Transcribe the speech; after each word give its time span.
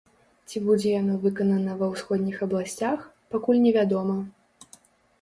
Ці 0.51 0.61
будзе 0.69 0.89
яно 1.01 1.17
выканана 1.25 1.77
ва 1.83 1.91
ўсходніх 1.93 2.37
абласцях, 2.49 3.07
пакуль 3.37 3.65
невядома. 3.71 4.21